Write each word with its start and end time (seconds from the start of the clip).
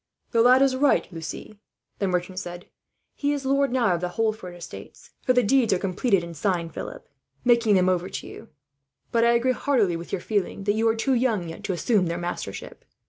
"The 0.31 0.41
lad 0.41 0.63
is 0.63 0.75
right, 0.75 1.07
Lucie," 1.13 1.59
the 1.99 2.07
merchant 2.07 2.39
said. 2.39 2.65
"He 3.13 3.33
is 3.33 3.45
lord 3.45 3.71
now 3.71 3.93
of 3.93 4.01
the 4.01 4.09
Holford 4.17 4.55
estates 4.55 5.11
for 5.21 5.33
the 5.33 5.43
deeds 5.43 5.73
are 5.73 5.77
completed 5.77 6.23
and 6.23 6.35
signed, 6.35 6.73
Philip, 6.73 7.07
making 7.45 7.75
them 7.75 7.87
over 7.87 8.09
to 8.09 8.25
you. 8.27 8.49
But 9.11 9.25
I 9.25 9.33
agree 9.33 9.51
heartily 9.51 9.95
with 9.95 10.11
your 10.11 10.19
feeling 10.21 10.63
that 10.63 10.73
you 10.73 10.87
are 10.87 10.95
too 10.95 11.13
young, 11.13 11.47
yet, 11.49 11.63
to 11.65 11.73
assume 11.73 12.07
their 12.07 12.17
mastership. 12.17 12.83